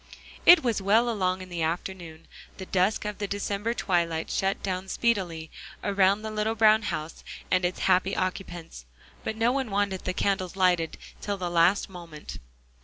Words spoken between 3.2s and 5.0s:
December twilight shut down